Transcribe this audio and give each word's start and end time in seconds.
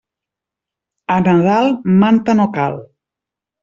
A 1.17 1.19
Nadal 1.27 1.71
manta 2.01 2.39
no 2.43 2.53
cal. 2.61 2.85